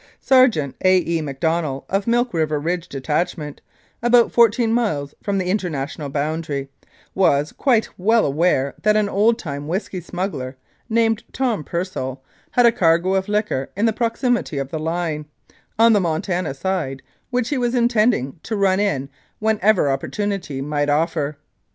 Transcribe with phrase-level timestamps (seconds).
[0.19, 0.97] Sergeant A.
[0.97, 1.21] E.
[1.21, 3.61] Macdonell, of Milk River Ridge detachment,
[4.01, 6.69] about fourteen miles from the international boundary,
[7.13, 10.57] was quite well aware that an old time whisky smuggler,
[10.89, 12.19] named Tom Percel,
[12.49, 15.27] had a cargo of liquor in the proximity of the line,
[15.77, 19.07] on the Montana side, which he was intending to run in
[19.37, 21.37] whenever opportunity might offer.